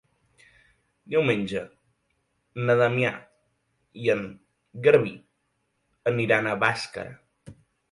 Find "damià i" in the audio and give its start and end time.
2.79-4.11